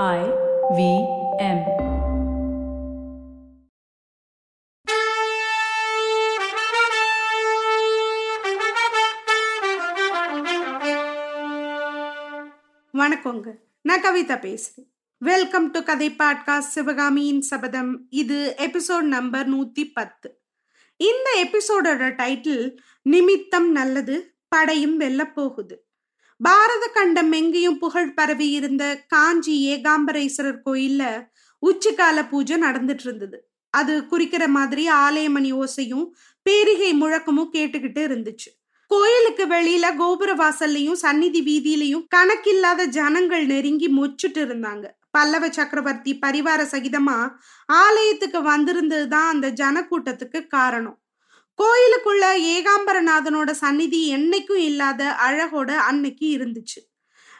[0.00, 0.20] I
[0.76, 0.82] V
[1.38, 1.58] M.
[12.98, 13.54] வணக்கங்க.
[13.82, 14.88] நான் கவிதா பேசுறேன்.
[15.18, 20.40] வெல்கம் டு கதை பாட்காஸ்ட் சிவகாமியின் சபதம் இது எபிசோட் நம்பர் நூத்தி பத்து.
[20.96, 25.86] இந்த எபிசோடோட டைட்டில் நிமித்தம் நல்லது படையும் வெல்ல போகுது.
[26.42, 31.28] பாரத கண்டம் எங்கேயும் புகழ் பரவி இருந்த காஞ்சி ஏகாம்பரேஸ்வரர் கோயில்ல
[31.62, 33.48] உச்சிக்கால பூஜை நடந்துட்டு இருந்தது.
[33.70, 36.06] அது குறிக்கிற மாதிரி ஆலயமணி ஓசையும்
[36.42, 38.50] பேரிகை முழக்கமும் கேட்டுக்கிட்டு இருந்துச்சு.
[38.86, 44.84] கோயிலுக்கு வெளியில கோபுர வாசல்லையும் சந்நிதி வீதியிலையும் கணக்கில்லாத ஜனங்கள் நெருங்கி மொச்சுட்டு இருந்தாங்க.
[45.10, 47.30] பல்லவ சக்கரவர்த்தி பரிவார சகிதமா
[47.66, 51.01] ஆலயத்துக்கு வந்திருந்ததுதான் அந்த ஜனக்கூட்டத்துக்கு காரணம்.
[51.58, 52.24] கோயிலுக்குள்ள
[52.54, 56.80] ஏகாம்பரநாதனோட சந்நிதி என்னைக்கும் இல்லாத அழகோட அன்னைக்கு இருந்துச்சு.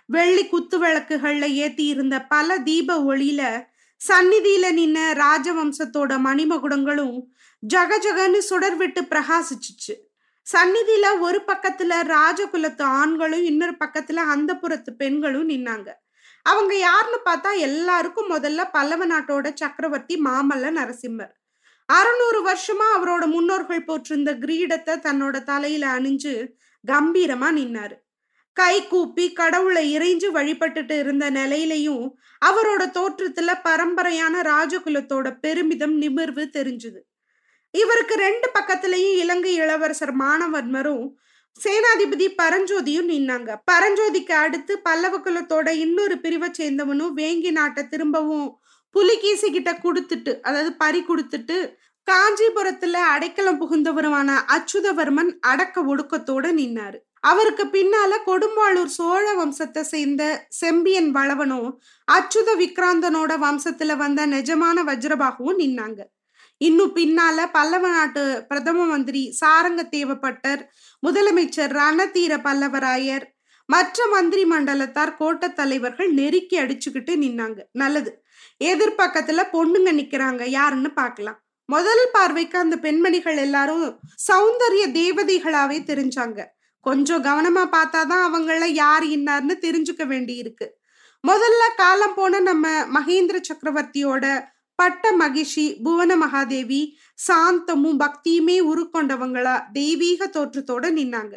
[0.07, 3.65] வெள்ளி குத்து விளக்குகள்ல ஏத்தி இருந்த பல தீப ஒளியில
[4.09, 7.19] சந்நிதியில நின்ன ராஜவம்சத்தோட மணிமகுடங்களும்
[7.75, 9.95] ஜகஜகன்னு சுடர் விட்டு பிரகாசிச்சுச்சு.
[10.53, 15.89] சந்நிதியில ஒரு பக்கத்துல ராஜகுலத்து ஆண்களும் இன்னொரு பக்கத்துல அந்த புறத்து பெண்களும் நின்னாங்க.
[16.43, 21.35] அவங்க யாருன்னு பார்த்தா எல்லாருக்கும் முதல்ல பல்லவ நாட்டோட சக்கரவர்த்தி மாமல்ல நரசிம்மர்.
[21.95, 26.35] அறுநூறு வருஷமா அவரோட முன்னோர்கள் போற்றிருந்த கிரீடத்தை தன்னோட தலையில அணிஞ்சு
[26.85, 27.97] கம்பீரமா நின்னாரு.
[28.57, 32.05] கை கூப்பி கடவுளை இறைஞ்சு வழிபட்டுட்டு இருந்த நிலையிலையும்
[32.43, 37.01] அவரோட தோற்றத்துல பரம்பரையான ராஜகுலத்தோட பெருமிதம் நிமிர்வு தெரிஞ்சுது.
[37.75, 41.07] இவருக்கு ரெண்டு பக்கத்துலயும் இலங்கை இளவரசர் மானவன்மரும்
[41.61, 43.51] சேனாதிபதி பரஞ்சோதியும் நின்னாங்க.
[43.71, 48.49] பரஞ்சோதிக்கு அடுத்து பல்லவ குலத்தோட இன்னொரு பிரிவை சேர்ந்தவனும் வேங்கி நாட்டை திரும்பவும்
[48.95, 51.57] புலிகேசி கிட்ட கொடுத்துட்டு அதாவது பறி கொடுத்துட்டு
[52.11, 56.99] காஞ்சிபுரத்துல அடைக்கலம் புகுந்தவருமான அச்சுதவர்மன் அடக்க ஒடுக்கத்தோட நின்னாரு.
[57.21, 61.81] அவருக்கு பின்னால கொடும்பாளூர் சோழ வம்சத்தை சேர்ந்த செம்பியன் வளவனும்
[62.13, 66.01] அச்சுத விக்ராந்தனோட வம்சத்துல வந்த நிஜமான வஜ்ரபாகவும் நின்னாங்க.
[66.57, 70.63] இன்னும் பின்னால பல்லவ நாட்டு பிரதம மந்திரி சாரங்க தேவப்பட்டர்
[71.07, 73.25] முதலமைச்சர் ரணதீர பல்லவராயர்
[73.67, 77.61] மற்ற மந்திரி மண்டலத்தார் கோட்ட தலைவர்கள் நெருக்கி அடிச்சுக்கிட்டு நின்னாங்க.
[77.73, 78.23] நல்லது.
[78.65, 80.43] எதிர்பக்கத்துல பொண்ணுங்க நிக்கிறாங்க.
[80.49, 81.42] யாருன்னு பார்க்கலாம்.
[81.67, 83.99] முதல் பார்வைக்கு அந்த பெண்மணிகள் எல்லாரும்
[84.33, 86.45] சௌந்தரிய தேவதைகளாவே தெரிஞ்சாங்க.
[86.81, 90.81] கொஞ்சம் கவனமா பார்த்தாதான் அவங்கள யார் இன்னார்னு தெரிஞ்சுக்க வேண்டி இருக்கு
[91.29, 96.81] முதல்ல காலம் போன நம்ம மகேந்திர சக்கரவர்த்தியோட பட்ட மகிஷி புவன மகாதேவி
[97.29, 101.35] சாந்தமும் பக்தியுமே உருக்கொண்டவங்களா தெய்வீக தோற்றத்தோட நின்னாங்க.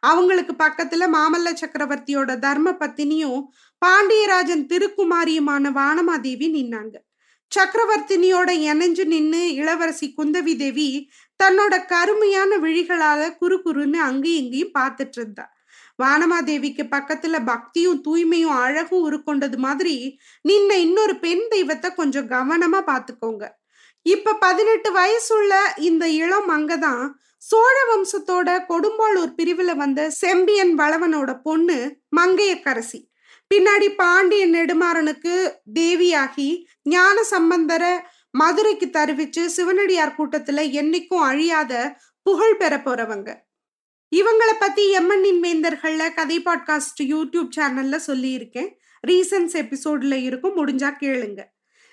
[0.00, 3.42] அவங்களுக்கு பக்கத்துல மாமல்ல சக்கரவர்த்தியோட தர்ம பத்தினியும்
[3.86, 6.96] பாண்டியராஜன் திருக்குமாரியுமான வானமாதேவி நின்னாங்க.
[7.58, 11.10] சக்கரவர்த்தினியோட இணைஞ்சு நின்று இளவரசி குந்தவி தேவி
[11.44, 15.52] தன்னோட கருமையான விழிகளால குறு குறுன்னு அங்கேயும் இங்கேயும் பார்த்துட்டு இருந்தா.
[16.02, 20.18] வானமாதேவிக்கு பக்கத்துல பக்தியும் தூய்மையும் அழகும் உருக்கொண்டது மாதிரி
[20.48, 23.48] நின்ன இன்னொரு பெண் தெய்வத்தை கொஞ்சம் கவனமா பாத்துக்கோங்க
[24.02, 33.09] இப்ப பதினெட்டு வயசுள்ள இந்த இளம் அங்கதான் சோழ வம்சத்தோட கொடும்பாளூர் பிரிவுல வந்த செம்பியன் வளவனோட பொண்ணு மங்கையக்கரசி.
[33.54, 37.84] பின்னாடி பாண்டியன் நெடுமாறனுக்கு தேவியாகி ஞான சம்பந்தர
[38.30, 41.72] மதுரைக்கு தருவிச்சு சிவனடியார் கூட்டத்துல என்னைக்கும் அழியாத
[42.22, 43.28] புகழ் பெற போறவங்க.
[44.12, 48.70] இவங்களை பத்தி எம்என்னின் வேந்தர்கள்ல கதை பாட்காஸ்ட் யூடியூப் சேனல்ல சொல்லியிருக்கேன்.
[49.06, 51.40] ரீசன்ஸ் எபிசோட்ல இருக்கும் முடிஞ்சா கேளுங்க.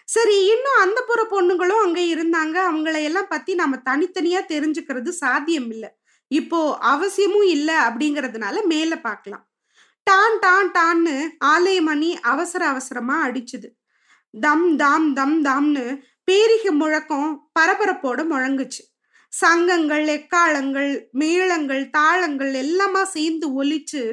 [0.06, 2.56] சரி இன்னும் அந்த புற பொண்ணுங்களும் அங்க இருந்தாங்க.
[2.70, 5.90] அவங்கள எல்லாம் பத்தி நாம தனித்தனியா தெரிஞ்சுக்கிறது சாத்தியம் இல்லை
[6.28, 9.46] இப்போ அவசியமும் இல்லை அப்படிங்கிறதுனால மேல பார்க்கலாம்
[10.08, 13.70] டான் டான் டான்னு ஆலயமணி அவசர அவசரமா அடிச்சுது.
[14.34, 15.86] தம் தாம் தம் தாம்னு
[16.24, 17.30] பேரிகை முழக்கம்
[17.60, 18.84] பரபரப்போட முழங்குச்சு.
[19.34, 24.04] சங்கங்கள் எக்காலங்கள் மேளங்கள் தாளங்கள் எல்லாமா சேர்ந்து ஒலிச்சு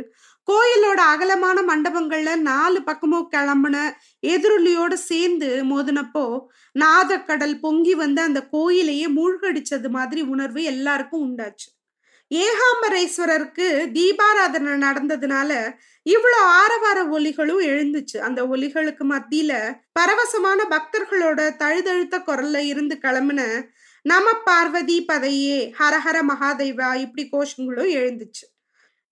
[0.48, 3.76] கோயிலோட அகலமான மண்டபங்கள்ல நாலு பக்கமும் கிளம்புன
[4.26, 6.24] எதிரொலியோட சேர்ந்து மோதினப்போ
[6.74, 11.68] நாதக்கடல் பொங்கி வந்து அந்த கோயிலையே மூழ்கடிச்சது மாதிரி உணர்வு எல்லாருக்கும் உண்டாச்சு.
[12.30, 15.74] ஏகாம்பரேஸ்வரருக்கு தீபாராதனை நடந்ததுனால
[16.06, 18.18] இவ்வளோ ஆரவார ஒலிகளும் எழுந்துச்சு.
[18.18, 19.52] அந்த ஒலிகளுக்கு மத்தியில
[20.00, 23.62] பரவசமான பக்தர்களோட தழுதழுத்த குரல்ல இருந்து கிளம்புன
[24.02, 28.44] நம பார்வதி பதையே ஹரஹர மகாதேவா இப்படி கோஷங்களும் எழுந்துச்சு.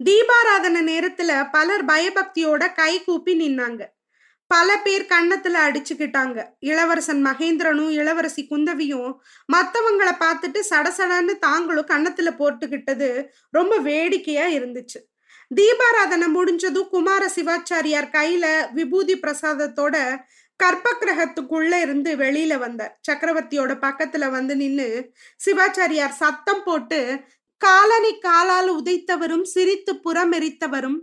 [0.05, 3.83] தீபாராதனை நேரத்துல பலர் பயபக்தியோட கை கூப்பி நின்னாங்க.
[4.53, 6.39] பல பேர் கன்னத்துல அடிச்சுக்கிட்டாங்க.
[6.71, 9.11] இளவரசன் மகேந்திரனும் இளவரசி குந்தவியும்
[9.53, 13.09] மத்தவங்களை பார்த்துட்டு சடசடன்னு தாங்களும் கன்னத்துல போட்டுக்கிட்டது
[13.51, 15.01] ரொம்ப வேடிக்கையா இருந்துச்சு.
[15.51, 19.97] தீபாராதனை முடிஞ்சதும் குமார சிவாச்சாரியார் கையில விபூதி பிரசாதத்தோட
[20.61, 22.93] கற்ப கிரகத்துக்குள்ள இருந்து வெளியில வந்தார்.
[23.09, 24.89] சக்கரவர்த்தியோட பக்கத்துல வந்து நின்னு
[25.45, 27.01] சிவாச்சாரியார் சத்தம் போட்டு
[27.61, 30.97] காலனி காலால் உதைத்தவரும் சிரித்து புறமெரித்தவரும்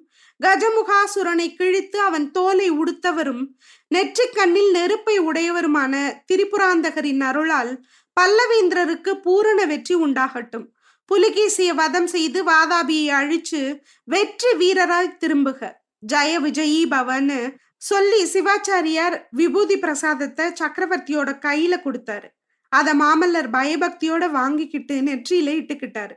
[0.44, 3.44] கஜமுகாசுரனை கிழித்து அவன் தோலை உடுத்தவரும்
[3.88, 5.94] நெற்றிக் கண்ணில் நெருப்பை உடையவருமான
[6.32, 7.72] திரிபுராந்தகரின் அருளால்
[8.18, 10.66] பல்லவேந்திரருக்கு பூரண வெற்றி உண்டாகட்டும்.
[11.06, 13.62] புலிகேசிய வதம் செய்து வாதாபியை அழிச்சு
[14.04, 15.62] வெற்றி வீரராய் திரும்புக.
[16.08, 17.40] ஜெய விஜயி பவன்னு
[17.78, 22.30] சொல்லி சிவாச்சாரியார் விபூதி பிரசாதத்தை சக்கரவர்த்தியோட கையில கொடுத்தாரு.
[22.72, 26.16] அத மாமல்லர் பயபக்தியோட வாங்கிக்கிட்டு நெற்றியில இட்டுக்கிட்டாரு.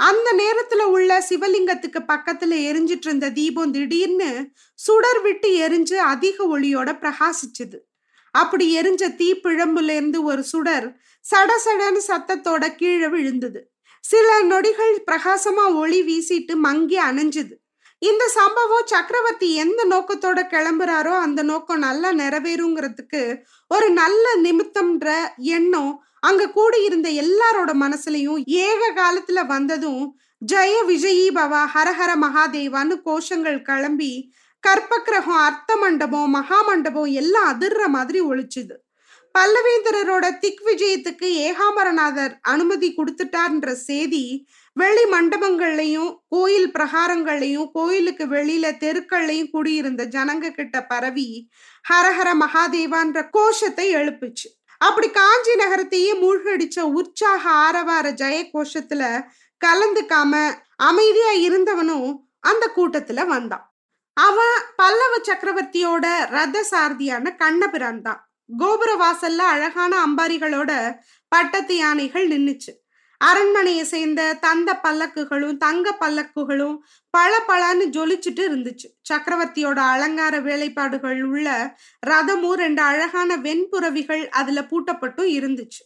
[0.00, 4.30] அந்த நேரத்துல உள்ள சிவலிங்கத்துக்கு பக்கத்துல எரிஞ்சிட்டு இருந்த தீபம் திடீர்னு
[4.78, 7.78] சுடர் விட்டு எரிஞ்சு அதிக ஒளியோட பிரகாசிச்சுது.
[8.34, 10.86] அப்படி எரிஞ்ச தீப்பிழம்புல இருந்து ஒரு சுடர்
[11.24, 13.60] சடசடன்னு சத்தத்தோட கீழே விழுந்தது.
[14.04, 17.54] சில நொடிகள் பிரகாசமா ஒளி வீசிட்டு மங்கி அணைஞ்சுது.
[18.02, 23.22] இந்த சம்பவம் சக்கரவர்த்தி எந்த நோக்கத்தோட கிளம்புறாரோ அந்த நோக்கம் நல்லா நிறைவேறுங்கிறதுக்கு
[23.68, 25.08] ஒரு நல்ல நிமித்தம்ன்ற
[25.56, 30.04] எண்ணம் அங்க கூடியிருந்த எல்லாரோட மனசுலயும் ஏக காலத்துல வந்ததும்
[30.52, 34.12] ஜெய விஜயி பவா ஹரஹர மகாதேவான்னு கோஷங்கள் கிளம்பி
[34.66, 38.74] கற்பக்கிரகம் அர்த்த மண்டபம் மகா மண்டபம் எல்லாம் அதிர்ற மாதிரி ஒழிச்சுது.
[39.34, 44.24] பல்லவேந்திரரோட திக் விஜயத்துக்கு ஏகாம்பரநாதர் அனுமதி கொடுத்துட்டார்ன்ற செய்தி
[44.76, 51.28] வெளி மண்டபங்கள்லையும் கோயில் பிரகாரங்கள்லையும் கோயிலுக்கு வெளியில தெருக்கள்லையும் குடியிருந்த ஜனங்க கிட்ட பரவி
[51.84, 54.48] ஹரஹர மகாதேவான்ற கோஷத்தை எழுப்புச்சு.
[54.80, 59.02] அப்படி காஞ்சி நகரத்தையே மூழ்கடிச்ச உற்சாக ஆரவார ஜெய கோஷத்துல
[59.64, 60.32] கலந்துக்காம
[60.76, 62.10] அமைதியா இருந்தவனும்
[62.40, 63.66] அந்த கூட்டத்துல வந்தான்.
[64.16, 68.20] அவன் பல்லவ சக்கரவர்த்தியோட ரத சாரதியான கண்ணபிரான் தான்.
[68.58, 70.72] கோபுர வாசல்ல அழகான அம்பாரிகளோட
[71.28, 72.72] பட்டத்து யானைகள் நின்னுச்சு.
[73.20, 76.76] அரண்மனையை சேர்ந்த தந்த பல்லக்குகளும் தங்க பல்லக்குகளும்
[77.10, 78.88] பல பலன்னு ஜொலிச்சுட்டு இருந்துச்சு.
[79.12, 81.48] சக்கரவர்த்தியோட அலங்கார வேலைப்பாடுகள் உள்ள
[82.06, 85.82] ரதமும் ரெண்டு அழகான வெண்புறவிகள் அதுல பூட்டப்பட்டும் இருந்துச்சு.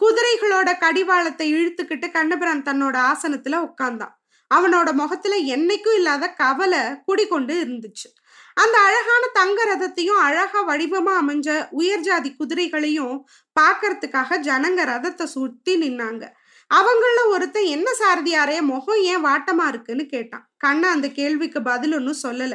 [0.00, 4.14] குதிரைகளோட கடிவாளத்தை இழுத்துக்கிட்டு கண்ணபிரான் தன்னோட ஆசனத்துல உட்கார்ந்தான்
[4.50, 8.08] அவனோட முகத்துல என்னைக்கும் இல்லாத கவலை குடிக்கொண்டு இருந்துச்சு.
[8.54, 11.48] அந்த அழகான தங்க ரதத்தையும் அழகா வடிவமா அமைஞ்ச
[11.78, 13.16] உயர்ஜாதி குதிரைகளையும்
[13.60, 16.24] பாக்குறதுக்காக ஜனங்க ரதத்தை சுத்தி நின்னாங்க.
[16.70, 20.44] அவங்கள ஒருத்தன் என்ன சாரதியாரே முகம் ஏன் வாட்டமா இருக்குன்னு கேட்டான்.
[20.56, 22.54] கண்ணா அந்த கேள்விக்கு பதில் ஒன்றும் சொல்லல.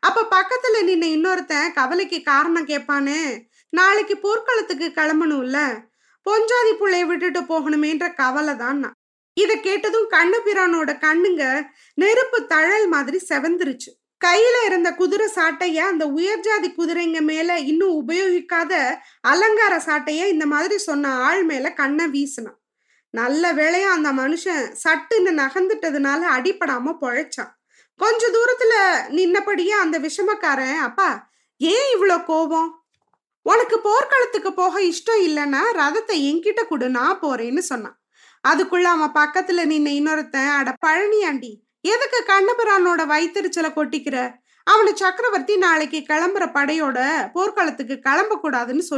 [0.00, 3.20] அப்ப பக்கத்துல நின்ன இன்னொருத்தன் கவலைக்கு காரணம் கேட்பானே
[3.68, 5.58] நாளைக்கு போர்க்களத்துக்கு கிளம்பணும்ல
[6.26, 8.82] பொஞ்சாதி புள்ளைய விட்டுட்டு போகணுமேன்ற கவலை தான்
[9.36, 11.44] இதை கேட்டதும் கண்ணு பிரானோட கண்ணுங்க
[11.94, 13.90] நெருப்பு தழல் மாதிரி செவந்துருச்சு.
[14.24, 18.72] கையில இருந்த குதிரை சாட்டைய அந்த உயர்ஜாதி குதிரைங்க மேல இன்னும் உபயோகிக்காத
[19.20, 22.58] அலங்கார சாட்டைய இந்த மாதிரி சொன்ன ஆள் மேல கண்ணை வீசினான்.
[23.12, 27.50] நல்ல வேளையா அந்த மனுஷன் சட்டுன்னு நகர்ந்துட்டதுனால அடிப்படாம பொழைச்சான்.
[28.00, 28.74] கொஞ்ச தூரத்துல
[29.16, 31.08] நின்னபடியே அந்த விஷமக்காரன் அப்பா
[31.56, 32.70] ஏன் இவ்வளோ கோபம்?
[33.46, 37.96] உனக்கு போர்க்களத்துக்கு போக இஷ்டம் இல்லைன்னா ரதத்தை என்கிட்ட கொடு நான் போறேன்னு சொன்னான்.
[38.48, 44.16] அதுக்குள்ள அவன் பக்கத்துல நின்ன இன்னொருத்தன் அட பழனியாண்டி எதுக்கு கண்ணபிரானோட வயிற்றுச்சலை கொட்டிக்கிற?
[44.66, 46.98] அவனை சக்கரவர்த்தி நாளைக்கு கிளம்புற படையோட
[47.32, 48.88] போர்க்களத்துக்கு கிளம்ப கூடாதுன்னு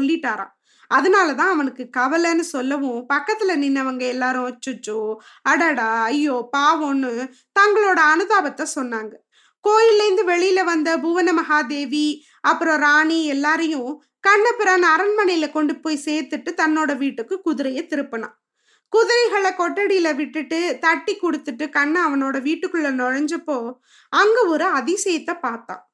[0.89, 4.99] அதனால தான் அவனுக்கு கவலைன்னு சொல்லவும் பக்கத்துல நின்னவங்க எல்லாரும் அச்சுச்சோ
[5.43, 7.13] அடடா ஐயோ பாவம்னு
[7.59, 9.15] தங்களோட அனுதாபத்தை சொன்னாங்க.
[9.65, 12.07] கோயில்லேருந்து வெளியில வந்த புவன மகாதேவி
[12.41, 18.35] அப்புறம் ராணி எல்லாரையும் கண்ணபிரான் அரண்மனையில கொண்டு போய் சேர்த்துட்டு தன்னோட வீட்டுக்கு குதிரையை திருப்பினான்.
[18.93, 23.79] குதிரைகளை கொட்டடியில விட்டுட்டு தட்டி கொடுத்துட்டு கண்ணை அவனோட வீட்டுக்குள்ள நுழைஞ்சப்போ
[24.13, 25.94] அங்க ஒரு அதிசயத்தை பார்த்தான்.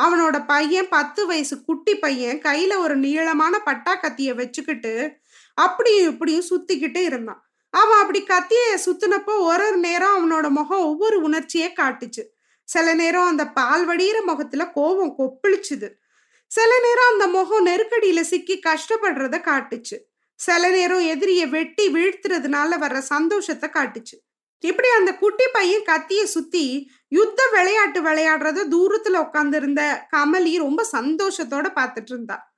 [0.00, 5.16] அவனோட பையன் பத்து வயசு குட்டி பையன் கையில ஒரு நீளமான பட்டா கத்திய வச்சுக்கிட்டு
[5.54, 7.50] அப்படியும் இப்படியும் சுத்திக்கிட்டு இருந்தான்.
[7.70, 12.22] அவன் அப்படி கத்திய சுத்தினப்போ ஒரு ஒரு நேரம் அவனோட முகம் ஒவ்வொரு உணர்ச்சியே காட்டுச்சு.
[12.64, 15.88] சில நேரம் அந்த பால் வடிகிற முகத்துல கோபம் கொப்பளிச்சுது.
[16.46, 19.96] சில நேரம் அந்த முகம் நெருக்கடியில சிக்கி கஷ்டப்படுறத காட்டுச்சு.
[20.34, 24.16] சில நேரம் எதிரிய வெட்டி வீழ்த்துறதுனால வர்ற சந்தோஷத்தை காட்டுச்சு.
[24.60, 32.12] இப்படி அந்த குட்டி பையன் கத்திய சுத்தி யுத்த விளையாட்டு விளையாடுறத தூரத்துல உட்காந்துருந்த கமலி ரொம்ப சந்தோஷத்தோட பார்த்துட்டு
[32.12, 32.54] இருந்தா.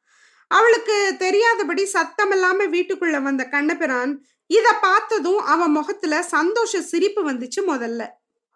[0.49, 8.07] அவளுக்கு தெரியாதபடி சத்தம் இல்லாம வீட்டுக்குள்ள வந்த கண்ணபிரான் இத பார்த்ததும் அவன் முகத்துல சந்தோஷ சிரிப்பு வந்துச்சு முதல்ல.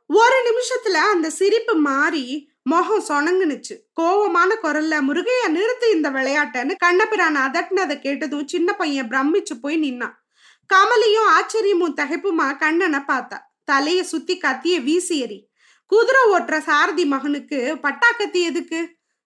[0.06, 3.74] ஒரு நிமிஷத்துல அந்த சிரிப்பு மாறி முகம் சொணங்குனுச்சு.
[4.00, 10.21] கோவமான குரல்ல முருகைய நிறுத்து இந்த விளையாட்டன்னு கண்ணபிரான் அதட்டினதை கேட்டதும் சின்ன பையன் பிரமிச்சு போய் நின்னான்.
[10.72, 13.38] கமலியும் ஆச்சரியமும் தகைப்புமா கண்ணனை பார்த்தா.
[13.72, 15.38] தலைய சுத்தி கத்திய வீசி எறி.
[15.86, 18.80] குதிரை ஓட்டுற சாரதி மகனுக்கு பட்டா கத்தி எதுக்கு?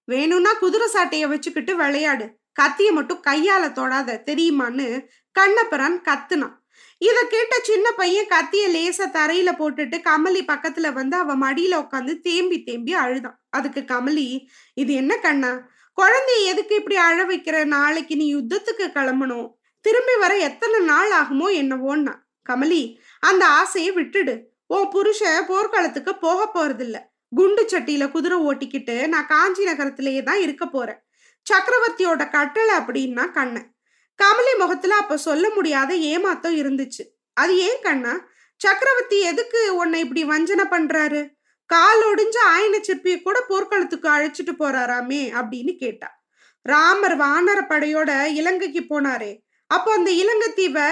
[0.04, 2.26] வேணும்னா குதிரை சாட்டைய வச்சுக்கிட்டு விளையாடு.
[2.60, 5.06] கத்திய மட்டும் கையால தொடாத தெரியுமான்னு
[5.38, 6.54] கண்ணப்பரான் கத்துனான்.
[6.98, 12.62] இத கேட்ட சின்ன பையன் கத்திய லேச தரையில போட்டுட்டு கமலி பக்கத்துல வந்து அவ மடியில உட்காந்து தேம்பி
[12.62, 13.38] தேம்பி அழுதான்.
[13.50, 15.52] அதுக்கு கமலி இது என்ன கண்ணா?
[15.96, 17.64] குழந்தைய எதுக்கு இப்படி அழ வைக்கிற?
[17.64, 19.48] நாளைக்கு நீ யுத்தத்துக்கு கிளம்பணும்.
[19.80, 22.14] திரும்பி வர எத்தனை நாள் ஆகுமோ என்னவோன்னா
[22.50, 24.42] கமலி அந்த ஆசையை விட்டுடு.
[24.66, 26.97] உன் புருஷன் போர்க்களத்துக்கு போக போறதில்ல.
[27.35, 31.00] குண்டு சட்டியில குதிரை ஓட்டிக்கிட்டு நான் காஞ்சி நகரத்திலேயே தான் இருக்க போறேன்.
[31.47, 33.75] சக்கரவர்த்தியோட கட்டளை அப்படின்னா கண்ணன்
[34.23, 37.04] கமலி முகத்துல அப்ப சொல்ல முடியாத ஏமாத்தம் இருந்துச்சு.
[37.33, 38.28] அது ஏன் கண்ணா?
[38.56, 41.35] சக்கரவர்த்தி எதுக்கு உன்னை இப்படி வஞ்சனை பண்றாரு?
[41.66, 46.25] கால் ஒடிஞ்ச ஆயன சிற்பியை கூட போர்க்களத்துக்கு அழைச்சிட்டு போறாராமே அப்படின்னு கேட்டா.
[46.62, 49.45] ராமர் வானர படையோட இலங்கைக்கு போனாரே.
[49.66, 50.82] அப்போ அந்த இலங்கை தீவை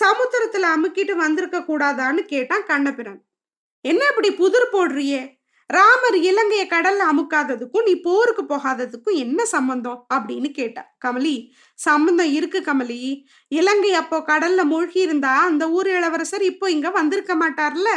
[0.00, 3.24] சமுத்திரத்துல அமுக்கிட்டு வந்திருக்க கூடாதான்னு கேட்டான் கண்ணபிரன்.
[3.80, 5.34] என்ன இப்படி புதிர் போடுறியே?
[5.66, 10.06] ராமர் இலங்கைய கடல்ல அமுக்காததுக்கும் நீ போருக்கு போகாததுக்கும் என்ன சம்பந்தம்?
[10.14, 13.22] அப்படின்னு கேட்டா கமலி சம்பந்தம் இருக்கு கமலி.
[13.48, 17.88] இலங்கை அப்போ கடல்ல மூழ்கி இருந்தா அந்த ஊர் இளவரசர் இப்போ இங்க வந்திருக்க மாட்டார்ல.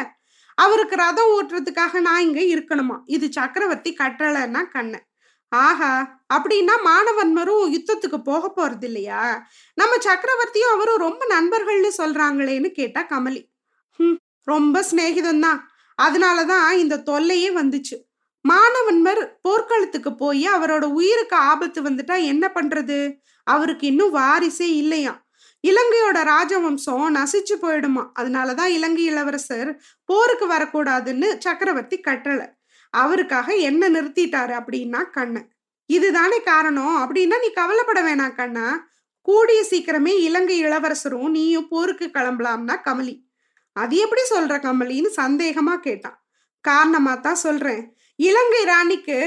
[0.56, 2.98] அவருக்கு ரதம் ஓட்டுறதுக்காக நான் இங்க இருக்கணுமா?
[3.06, 5.06] இது சக்கரவர்த்தி கட்டளைன்னா கண்ணன்.
[5.52, 5.92] ஆஹா
[6.34, 9.22] அப்படின்னா மாணவன்மரும் யுத்தத்துக்கு போக போறது இல்லையா?
[9.78, 13.42] நம்ம சக்கரவர்த்தியும் அவரும் ரொம்ப நண்பர்கள்னு சொல்றாங்களேன்னு கேட்டா கமலி.
[14.00, 15.60] ஹம் ரொம்ப சிநேகிதம் தான்
[15.98, 17.96] அதனாலதான் இந்த தொல்லையே வந்துச்சு.
[18.46, 23.00] மாணவன்மர் போர்க்களத்துக்கு போய் அவரோட உயிருக்கு ஆபத்து வந்துட்டா என்ன பண்றது?
[23.48, 25.14] அவருக்கு இன்னும் வாரிசே இல்லையா
[25.64, 29.72] இலங்கையோட ராஜவம்சம் நசிச்சு போயிடுமா அதனாலதான் இலங்கை இளவரசர்
[30.10, 32.46] போருக்கு வரக்கூடாதுன்னு சக்கரவர்த்தி கட்டளை.
[32.90, 35.50] அவருக்காக என்ன நிறுத்திட்டாரு அப்படின்னா கண்ணன்
[35.90, 36.96] இதுதானே காரணம்?
[37.04, 38.88] அப்படின்னா நீ கவலைப்பட வேணாம் கண்ணா.
[39.22, 43.16] கூடிய சீக்கிரமே இலங்கை இளவரசரும் நீயும் போருக்கு கிளம்பலாம்னா கமலி.
[43.76, 46.18] அது எப்படி சொல்ற கமலின்னு சந்தேகமா கேட்டான்.
[46.62, 47.98] காரணமா தான் சொல்றேன்.
[48.16, 49.18] இலங்கை ராணிக்கு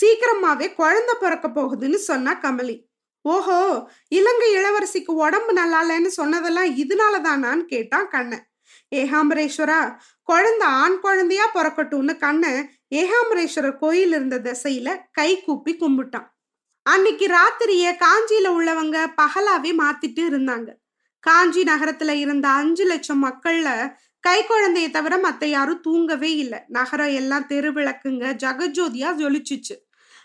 [0.00, 2.76] சீக்கிரமாவே குழந்தை பிறக்க போகுதுன்னு சொன்னா கமலி.
[3.24, 8.44] ஓஹோ இலங்கை இளவரசிக்கு உடம்பு நல்லா இல்லைன்னு சொன்னதெல்லாம் இதனால தானான்னு கேட்டான் கண்ணன்.
[8.94, 9.80] ஏகாம்பரேஸ்வரா
[10.22, 12.60] குழந்தை ஆண் குழந்தையா பிறக்கட்டும்னு கண்ணன்
[12.94, 16.26] ஏகாம்பரேஸ்வரர் கோயில் இருந்த திசையில கை கூப்பி கும்பிட்டான்.
[16.82, 20.68] அன்னைக்கு ராத்திரிய காஞ்சியில உள்ளவங்க பகலாவே மாத்திட்டு இருந்தாங்க.
[21.20, 26.58] காஞ்சி நகரத்துல இருந்த அஞ்சு லட்சம் மக்கள்ல கை குழந்தைய தவிர மத்த யாரும் தூங்கவே இல்லை.
[26.68, 29.76] நகரம் எல்லாம் தெருவிளக்குங்க ஜெகஜோதியா ஜொலிச்சுச்சு.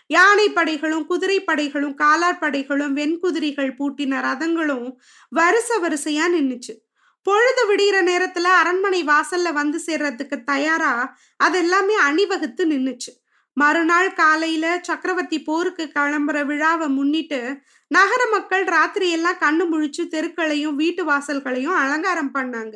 [0.06, 4.92] யானை படைகளும் குதிரை படைகளும் காலார் படைகளும் வெண்குதிரைகள் பூட்டின ரதங்களும்
[5.28, 6.91] வரிசை வரிசையா நின்னுச்சு.
[7.22, 13.12] பொழுது விடிகிற நேரத்துல அரண்மனை வாசல்ல வந்து சேர்றதுக்கு தயாரா அதெல்லாமே அணிவகுத்து நின்னுச்சு.
[13.56, 17.40] மறுநாள் காலையில சக்கரவர்த்தி போருக்கு கிளம்புற விழாவை முன்னிட்டு
[17.86, 22.74] நகர மக்கள் ராத்திரி எல்லாம் கண்ணு முழிச்சு தெருக்களையும் வீட்டு வாசல்களையும் அலங்காரம் பண்ணாங்க.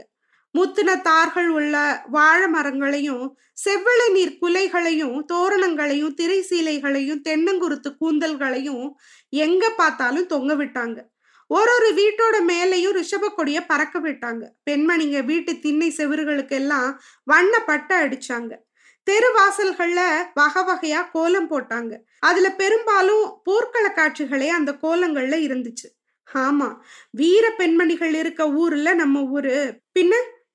[0.55, 8.87] முத்தின தார்கள் உள்ள வாழை மரங்களையும் செவ்வளை நீர் குலைகளையும் தோரணங்களையும் திரை சீலைகளையும் தென்னங்குருத்து கூந்தல்களையும்
[9.29, 10.99] எங்க பார்த்தாலும் தொங்க விட்டாங்க.
[11.47, 14.45] ஒரு ஒரு வீட்டோட மேலையும் ரிஷப கொடிய பறக்க விட்டாங்க.
[14.71, 18.57] பெண்மணிங்க வீட்டு திண்ணை செவறுகளுக்கு எல்லாம் வண்ண பட்டை அடிச்சாங்க.
[19.03, 21.99] தெரு வாசல்கள்ல வகை வகையா கோலம் போட்டாங்க.
[22.19, 25.89] அதுல பெரும்பாலும் போர்க்கள காட்சிகளே அந்த கோலங்கள்ல இருந்துச்சு.
[26.35, 26.77] ஆமா
[27.11, 30.15] வீர பெண்மணிகள் இருக்க ஊர்ல நம்ம ஊரு பின்ன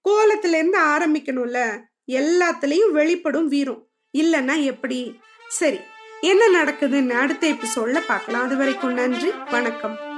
[0.10, 1.79] கோலத்துல இருந்து ஆரம்பிக்கணும்ல.
[2.07, 3.88] எல்லாத்துலயும் வெளிப்படும் வீரம்.
[4.17, 5.19] இல்லைன்னா எப்படி?
[5.48, 5.79] சரி
[6.21, 8.43] என்ன நடக்குதுன்னு அடுத்த எபிசோட்ல பார்க்கலாம்.
[8.43, 10.11] அது வரைக்கும் நன்றி வணக்கம்.